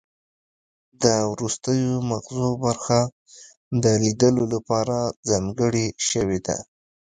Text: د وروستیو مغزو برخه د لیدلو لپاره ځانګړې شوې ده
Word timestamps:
د 1.03 1.05
وروستیو 1.31 1.91
مغزو 2.09 2.49
برخه 2.65 2.99
د 3.83 3.85
لیدلو 4.03 4.43
لپاره 4.53 4.97
ځانګړې 5.29 5.87
شوې 6.09 6.39
ده 6.47 6.57